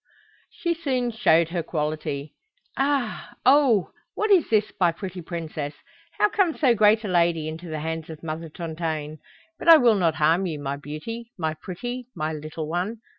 She 0.49 0.73
soon 0.73 1.11
showed 1.11 1.49
her 1.49 1.61
quality. 1.61 2.33
"Aha! 2.75 3.35
oho! 3.45 3.91
What 4.15 4.31
is 4.31 4.49
this, 4.49 4.73
my 4.79 4.91
pretty 4.91 5.21
princess? 5.21 5.75
How 6.17 6.27
comes 6.27 6.59
so 6.59 6.73
great 6.73 7.03
a 7.05 7.07
lady 7.07 7.47
into 7.47 7.69
the 7.69 7.81
hands 7.81 8.09
of 8.09 8.23
Mother 8.23 8.49
Tontaine? 8.49 9.19
But 9.59 9.67
I 9.69 9.77
will 9.77 9.93
not 9.99 10.15
harm 10.15 10.47
you, 10.47 10.57
my 10.57 10.75
beauty, 10.75 11.31
my 11.37 11.53
pretty, 11.53 12.07
my 12.15 12.33
little 12.33 12.67
one. 12.67 13.01